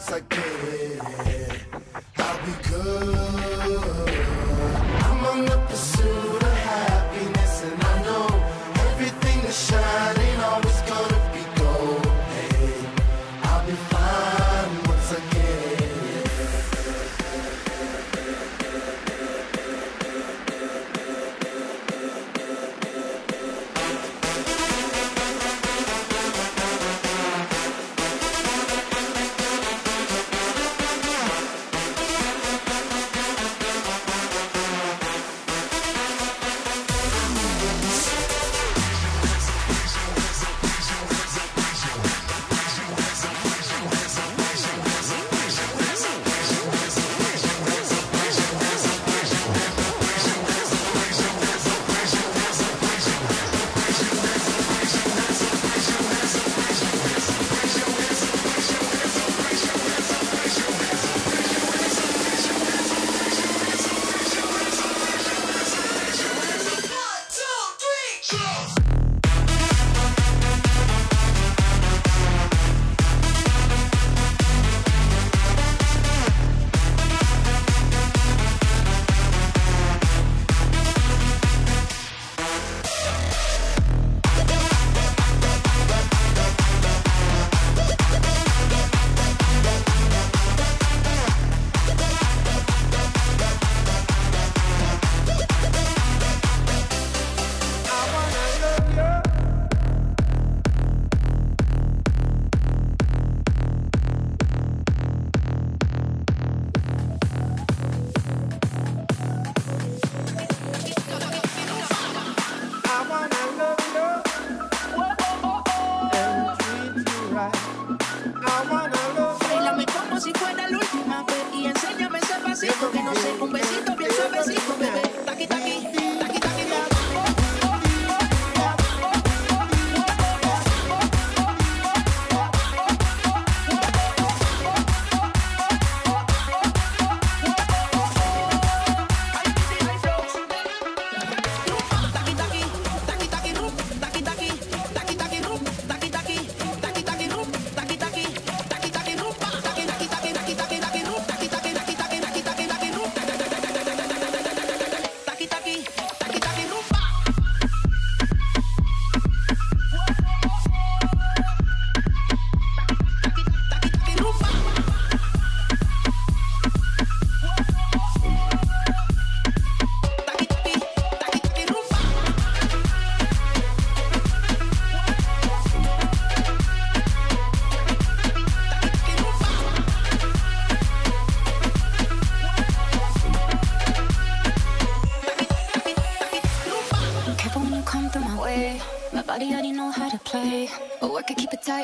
[0.00, 0.79] once again.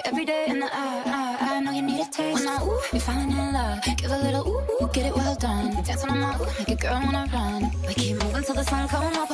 [0.05, 2.45] every day in the eye, eye, I know you need a taste.
[2.45, 3.83] When I ooh, you're falling in love.
[3.97, 5.73] Give a little ooh, ooh, get it well done.
[5.85, 7.71] Dancing on I'm make a girl wanna run.
[7.87, 9.26] We keep moving till the sun come up.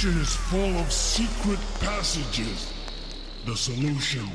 [0.00, 2.72] Kitchen is full of secret passages.
[3.44, 4.30] The solution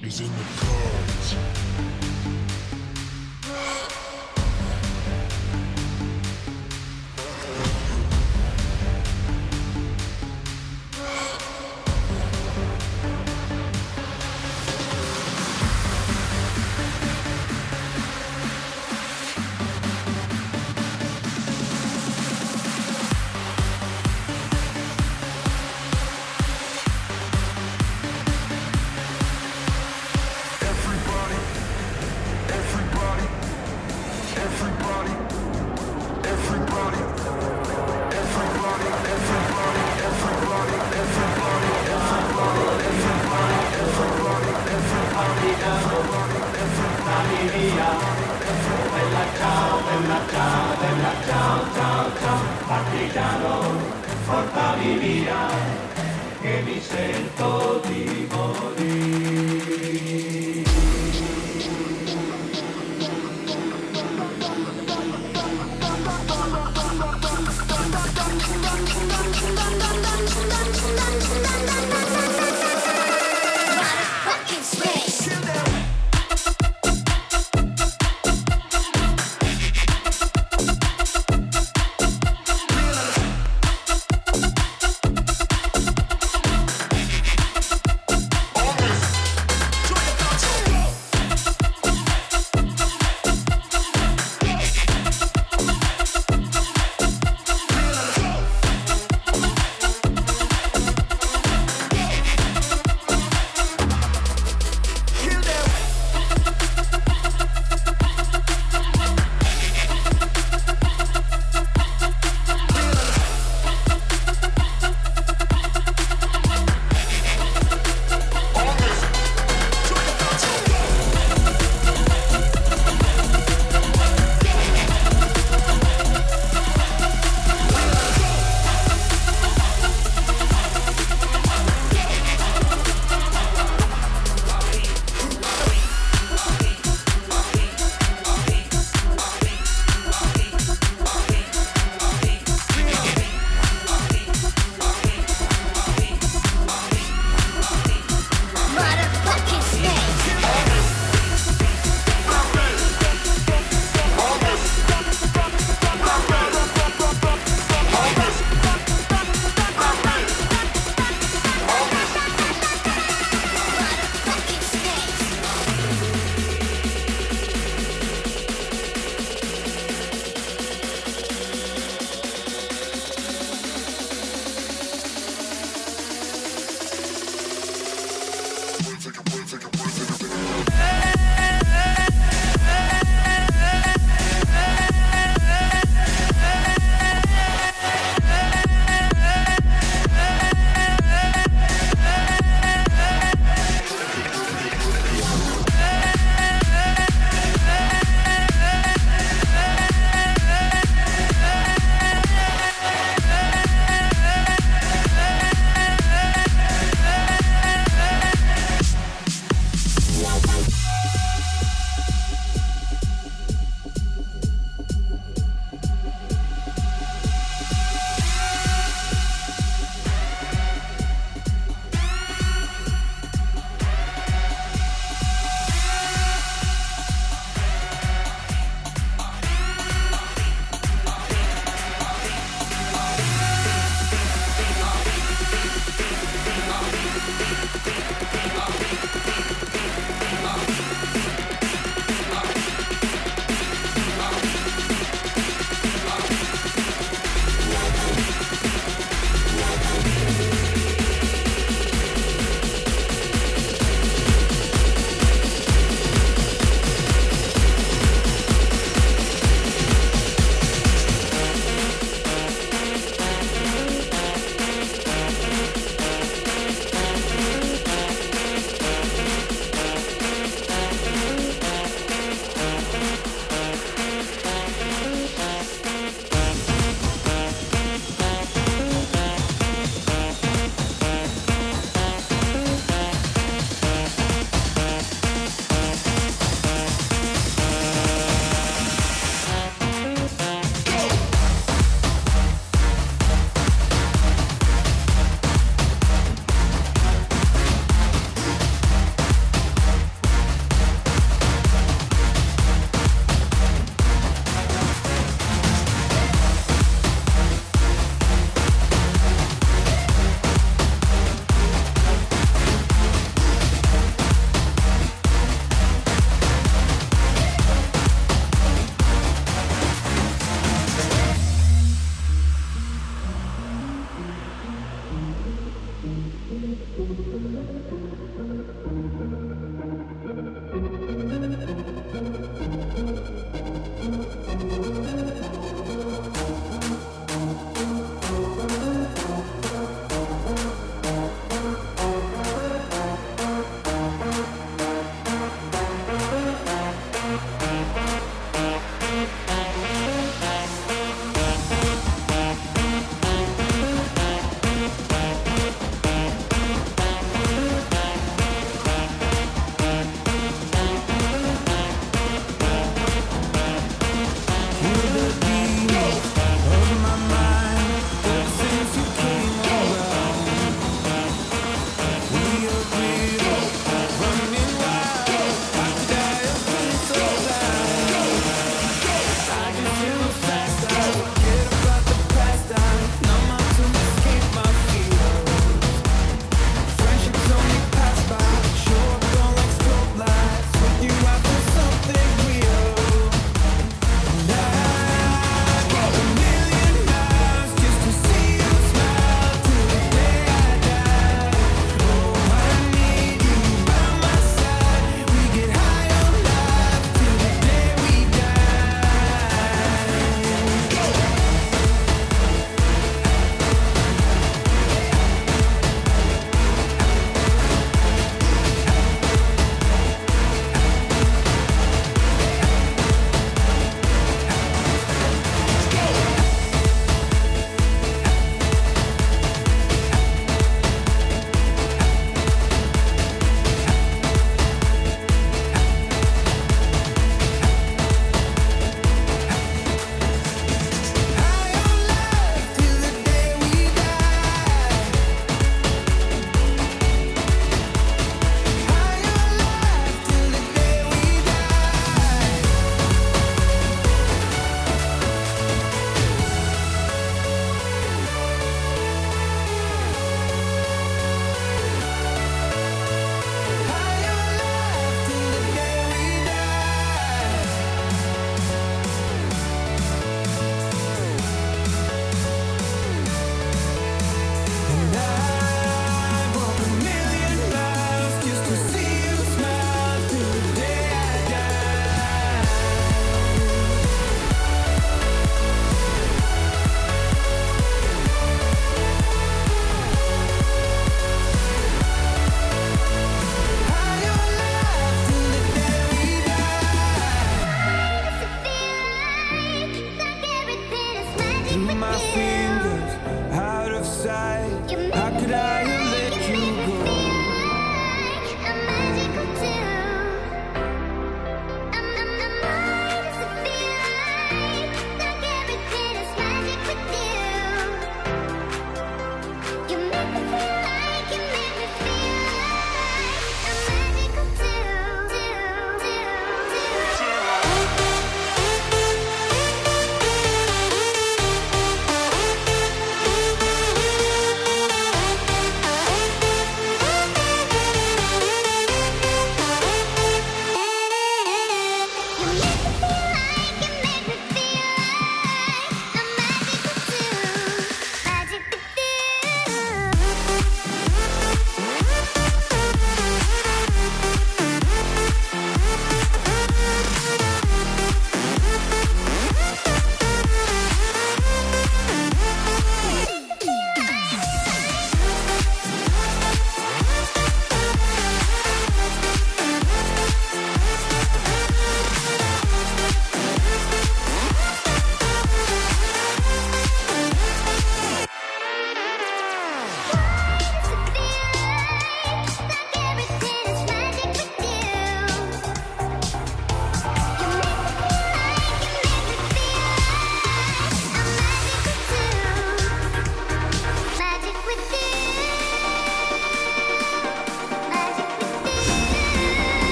[0.00, 2.35] is in the cards.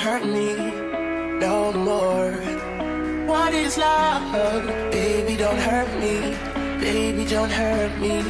[0.00, 0.54] hurt me
[1.40, 2.32] no more.
[3.26, 4.32] What is love?
[4.90, 6.14] Baby, don't hurt me.
[6.80, 8.22] Baby, don't hurt me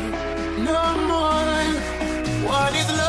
[0.68, 1.64] no more.
[2.49, 2.99] What is love?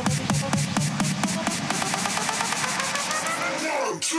[0.00, 0.08] One,
[4.00, 4.16] two,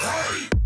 [0.00, 0.65] hey!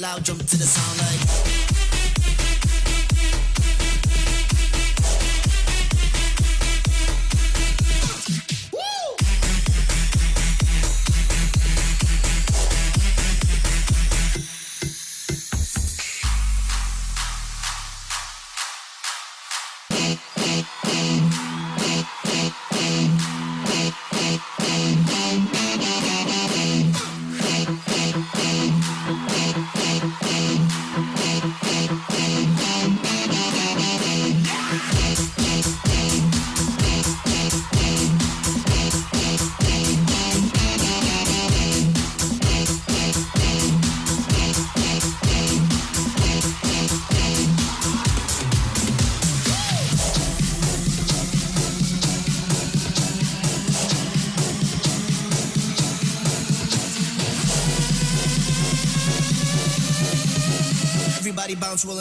[0.00, 1.09] Loud, jump to the sound like.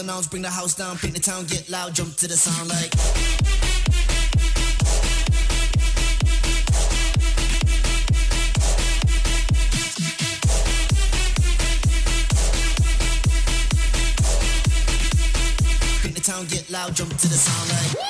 [0.08, 2.70] Bounce, on, bring the house down, pick the town, get loud, jump to the sound
[2.70, 2.92] like.
[16.02, 18.09] Pick the town, get loud, jump to the sound like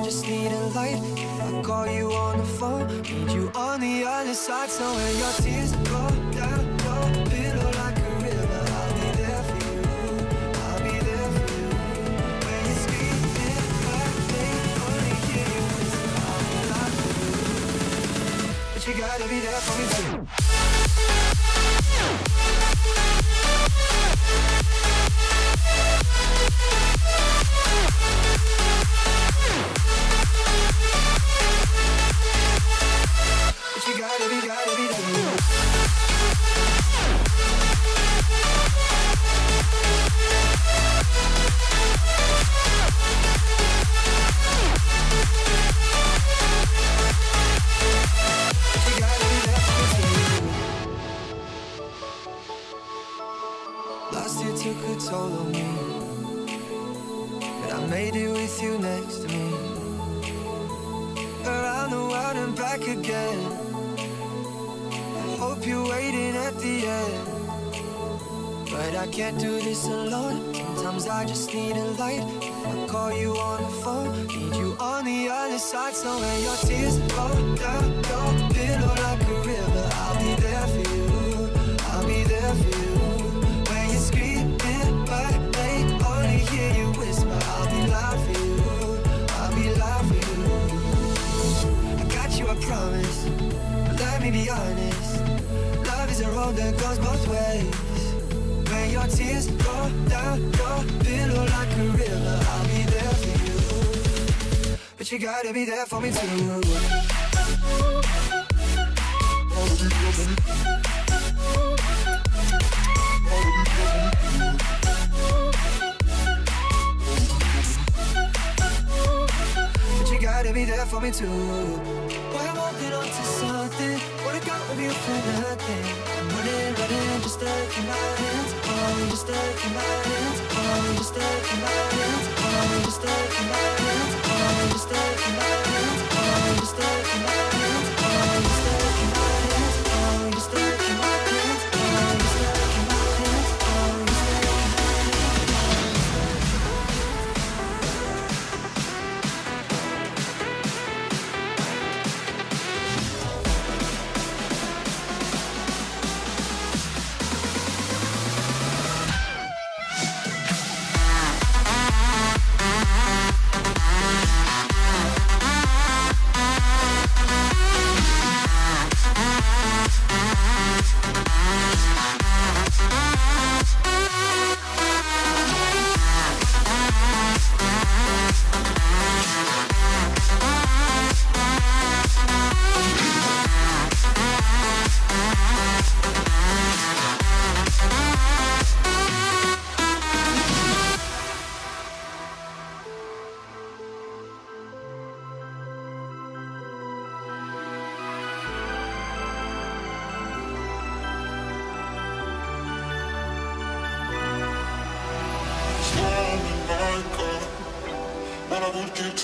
[0.00, 0.96] I just need a light.
[1.42, 2.86] I call you on the phone.
[3.02, 4.70] Need you on the other side.
[4.70, 5.72] So when your tears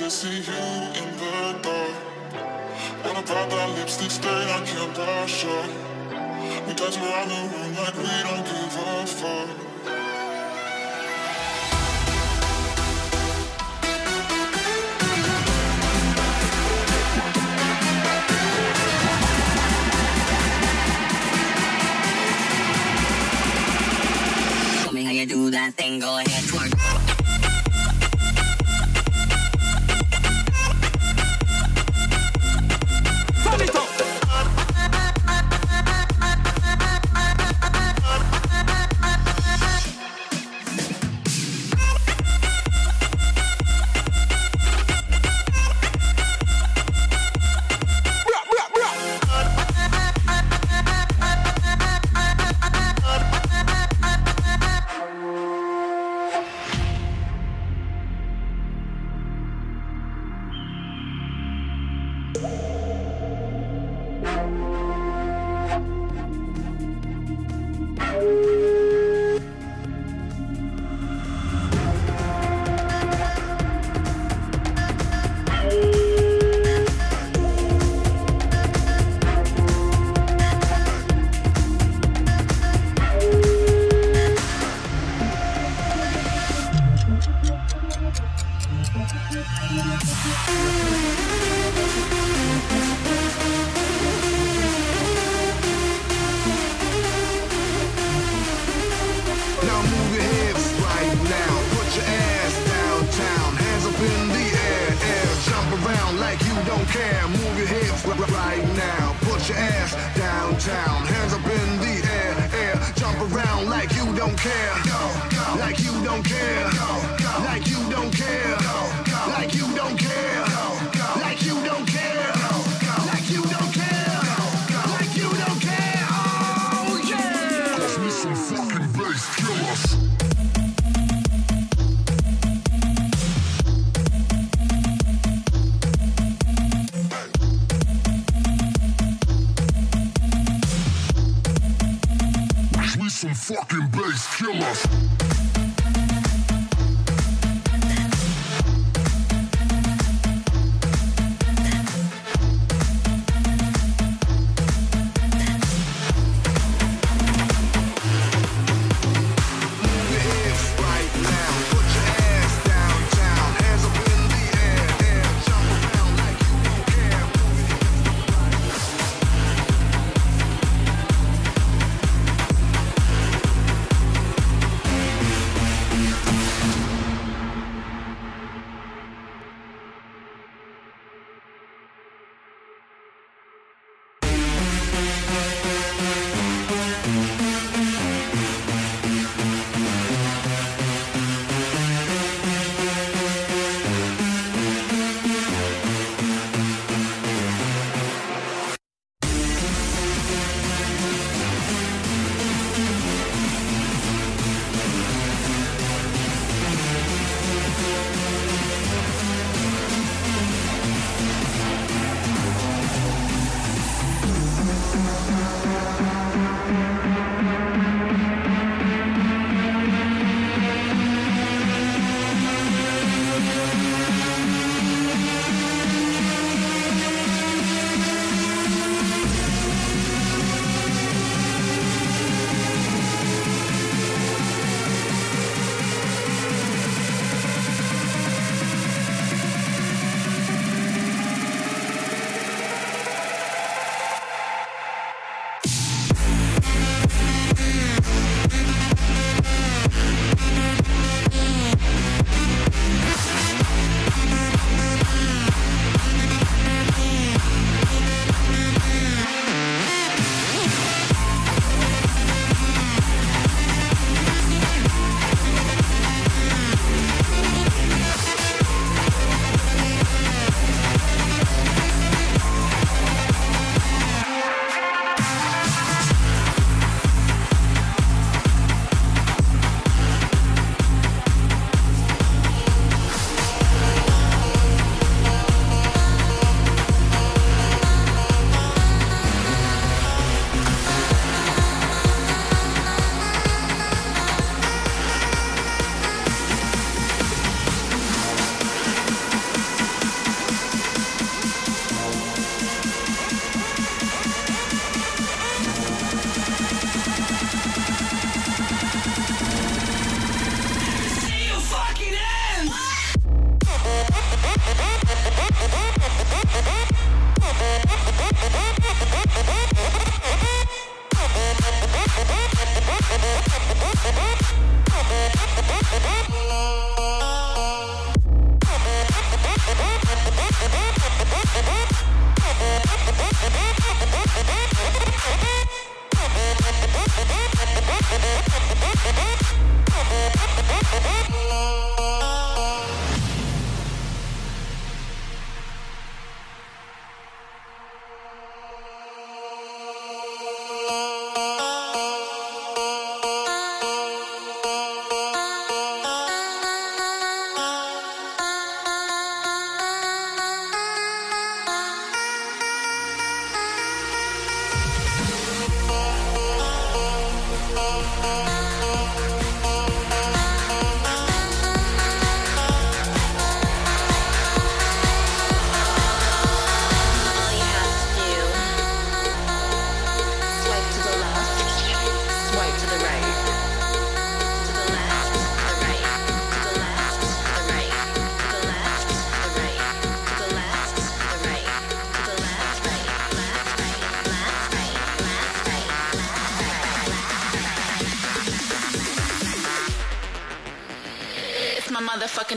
[0.06, 0.52] can see you
[1.02, 1.90] in the dark.
[3.02, 5.66] When I brought that lipstick stain, I can't brush up.
[6.64, 9.66] We dance around the room like we don't give a fuck.
[25.26, 26.75] do that thing, go ahead, twerk.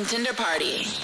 [0.09, 0.98] Tinder party.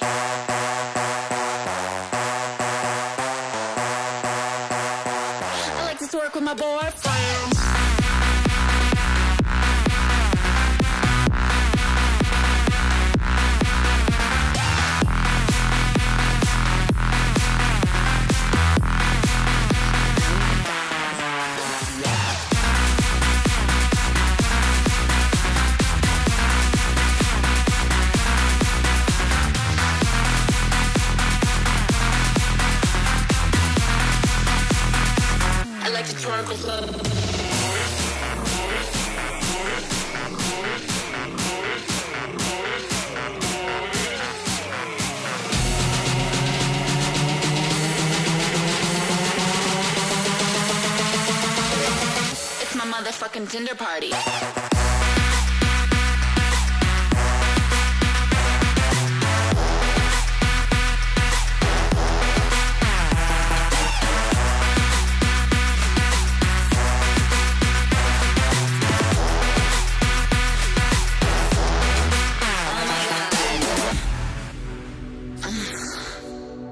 [53.36, 54.12] Motherfucking Tinder party.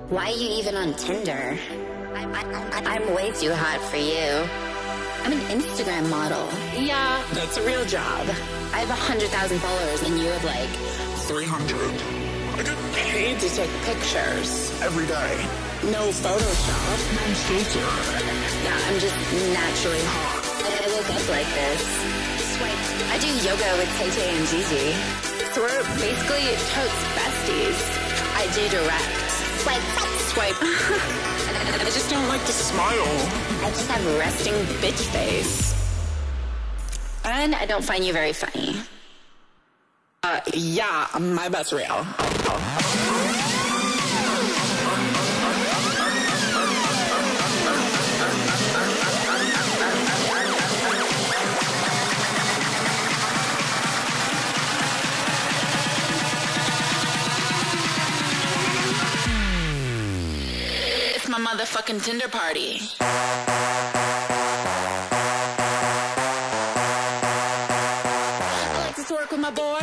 [0.10, 1.57] Why are you even on Tinder?
[2.14, 4.73] I, I, I, I'm way too hot for you.
[5.24, 6.50] I'm an Instagram model.
[6.76, 8.28] Yeah, that's a real job.
[8.76, 10.70] I have 100,000 followers and you have like
[11.32, 11.80] 300.
[12.60, 14.70] I get paid to take pictures.
[14.82, 15.48] Every day.
[15.95, 16.98] No Photoshop.
[17.16, 17.88] No filter.
[18.68, 19.16] Yeah, I'm just
[19.56, 20.44] naturally hot.
[20.64, 21.82] I, I woke up like this.
[22.60, 22.84] Swipe.
[23.08, 24.91] I do yoga with Tay Tay and Gigi.
[25.56, 27.80] So we're basically totes besties.
[28.36, 29.24] I do direct.
[29.64, 29.88] Swipe.
[30.36, 31.30] Swipe.
[31.82, 32.91] I just don't like to smile.
[33.64, 35.74] I just have resting bitch face.
[37.26, 38.76] And I don't find you very funny.
[40.24, 42.06] Uh, yeah, my bet's real.
[61.39, 62.80] My motherfucking Tinder party.
[68.60, 69.82] I like to twerk with my boyfriend.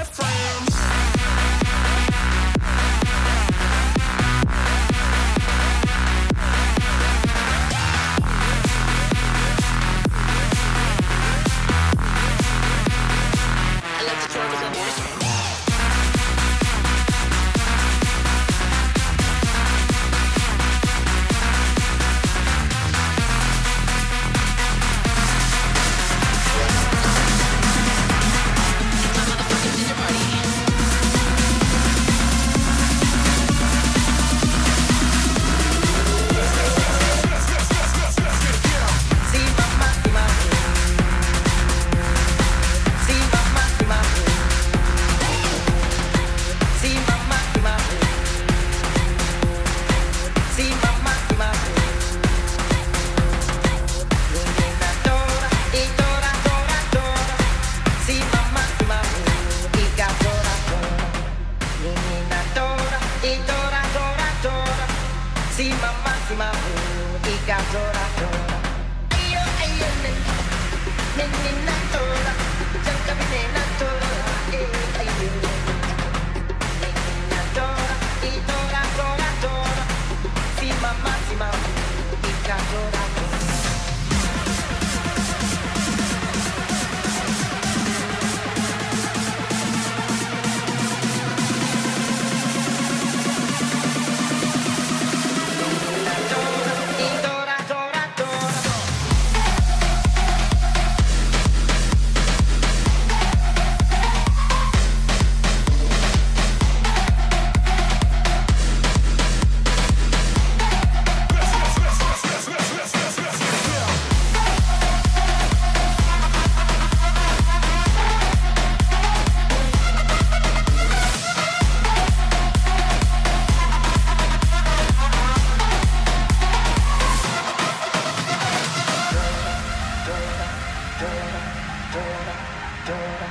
[132.87, 133.29] Dora,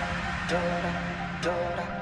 [0.47, 0.91] Dora,
[1.41, 1.99] Dora.